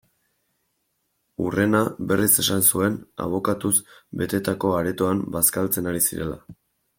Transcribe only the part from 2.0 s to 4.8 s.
berriz esan zuen, abokatuz betetako